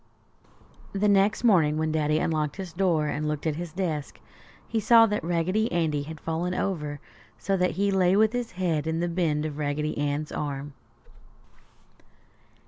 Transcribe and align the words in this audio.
The 0.93 1.07
next 1.07 1.43
morning, 1.43 1.77
when 1.77 1.91
Daddy 1.91 2.17
unlocked 2.17 2.55
his 2.55 2.73
door 2.73 3.05
and 3.07 3.27
looked 3.27 3.45
at 3.45 3.57
his 3.57 3.71
desk, 3.71 4.19
he 4.67 4.79
saw 4.79 5.05
that 5.05 5.23
Raggedy 5.23 5.71
Andy 5.71 6.01
had 6.01 6.19
fallen 6.19 6.55
over 6.55 6.99
so 7.37 7.55
that 7.57 7.71
he 7.77 7.91
lay 7.91 8.15
with 8.15 8.33
his 8.33 8.53
head 8.53 8.87
in 8.87 8.99
the 8.99 9.07
bend 9.07 9.45
of 9.45 9.59
Raggedy 9.59 9.95
Ann's 9.99 10.31
arm. 10.31 10.73